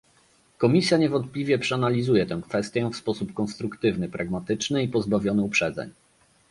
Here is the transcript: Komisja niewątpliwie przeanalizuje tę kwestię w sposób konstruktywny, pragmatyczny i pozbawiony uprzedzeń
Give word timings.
Komisja 0.57 0.97
niewątpliwie 0.97 1.59
przeanalizuje 1.59 2.25
tę 2.25 2.41
kwestię 2.49 2.89
w 2.89 2.95
sposób 2.95 3.33
konstruktywny, 3.33 4.09
pragmatyczny 4.09 4.83
i 4.83 4.87
pozbawiony 4.87 5.41
uprzedzeń 5.41 5.93